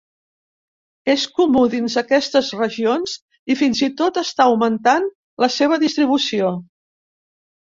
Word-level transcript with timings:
És 1.13 1.25
comú 1.39 1.61
dins 1.73 1.97
aquestes 2.01 2.49
regions 2.61 3.13
i 3.55 3.59
fins 3.61 3.83
i 3.89 3.91
tot 4.01 4.17
està 4.25 4.49
augmentant 4.53 5.07
la 5.45 5.51
seva 5.61 5.81
distribució. 5.85 6.51